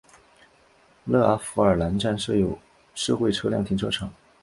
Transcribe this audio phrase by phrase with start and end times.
[1.05, 2.57] 勒阿弗尔站南侧设有
[2.95, 4.11] 社会车辆停车场。